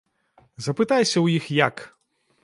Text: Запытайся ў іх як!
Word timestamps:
Запытайся 0.67 1.13
ў 1.25 1.41
іх 1.41 1.45
як! 1.59 1.75